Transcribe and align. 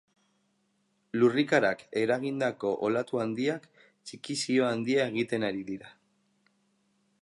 Lurrikarak 1.19 1.83
eragindako 2.03 2.73
olatu 2.89 3.23
handiak 3.27 3.69
txikizio 3.85 4.69
handia 4.73 5.09
egiten 5.15 5.51
ari 5.53 5.67
dira. 5.71 5.97